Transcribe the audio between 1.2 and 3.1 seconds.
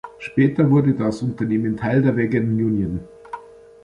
Unternehmen Teil der Waggon Union.